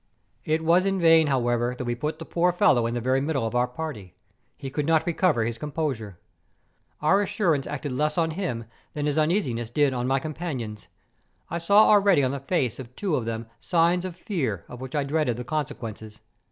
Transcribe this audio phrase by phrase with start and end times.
[0.45, 3.21] It was in vain, however, that we had put the poor fellow in the very
[3.21, 4.15] middle of our party;
[4.57, 6.17] he could not recover his composure.
[7.03, 10.87] Our assurance acted less on him than his uneasiness did on my companions.
[11.51, 14.95] I saw already on the faces of two of them signs of fear of which
[14.95, 16.19] I dreaded the consequences.